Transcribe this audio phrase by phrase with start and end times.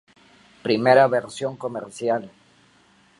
[0.65, 2.23] Primera versión comercial.